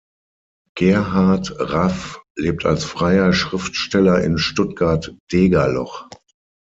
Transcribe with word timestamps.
Gerhard 0.75 1.53
Raff 1.59 2.23
lebt 2.35 2.65
als 2.65 2.83
freier 2.85 3.33
Schriftsteller 3.33 4.23
in 4.23 4.39
Stuttgart-Degerloch. 4.39 6.09